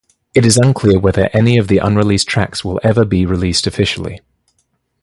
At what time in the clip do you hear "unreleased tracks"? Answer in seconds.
1.77-2.65